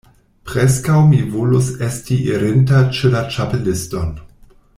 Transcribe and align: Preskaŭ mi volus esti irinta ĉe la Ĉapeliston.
Preskaŭ 0.51 0.95
mi 1.11 1.19
volus 1.33 1.67
esti 1.89 2.19
irinta 2.33 2.81
ĉe 3.01 3.13
la 3.17 3.23
Ĉapeliston. 3.37 4.13